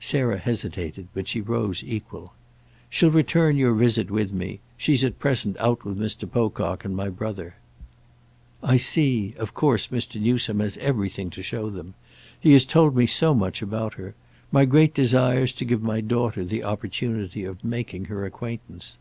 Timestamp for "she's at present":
4.78-5.58